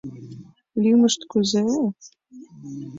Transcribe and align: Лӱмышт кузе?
Лӱмышт 0.81 1.21
кузе? 1.31 1.63